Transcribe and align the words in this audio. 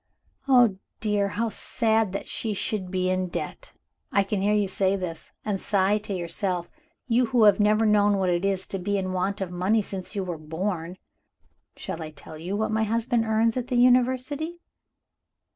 "'Oh, 0.47 0.77
dear, 0.99 1.27
how 1.27 1.49
sad 1.49 2.11
that 2.11 2.27
she 2.27 2.55
should 2.55 2.89
be 2.89 3.11
in 3.11 3.27
debt!' 3.27 3.71
I 4.11 4.23
can 4.23 4.41
hear 4.41 4.51
you 4.55 4.67
say 4.67 4.95
this, 4.95 5.31
and 5.45 5.61
sigh 5.61 5.99
to 5.99 6.13
yourself 6.15 6.71
you 7.07 7.27
who 7.27 7.43
have 7.43 7.59
never 7.59 7.85
known 7.85 8.17
what 8.17 8.31
it 8.31 8.43
was 8.43 8.65
to 8.65 8.79
be 8.79 8.97
in 8.97 9.13
want 9.13 9.41
of 9.41 9.51
money 9.51 9.83
since 9.83 10.15
you 10.15 10.23
were 10.23 10.39
born. 10.39 10.97
Shall 11.75 12.01
I 12.01 12.09
tell 12.09 12.39
you 12.39 12.57
what 12.57 12.71
my 12.71 12.81
husband 12.85 13.25
earns 13.25 13.57
at 13.57 13.67
the 13.67 13.75
University? 13.77 14.59